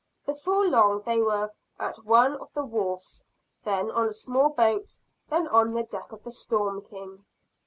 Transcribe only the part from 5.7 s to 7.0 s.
the deck of the "Storm